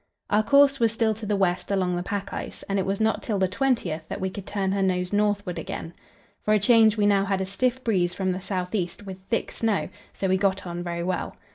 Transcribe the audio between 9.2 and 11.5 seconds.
thick snow, so we got on very well.